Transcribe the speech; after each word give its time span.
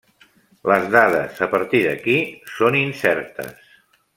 Les 0.69 0.87
dades 0.95 1.43
a 1.47 1.49
partir 1.53 1.83
d'aquí 1.85 2.17
són 2.55 2.79
incertes. 2.83 3.73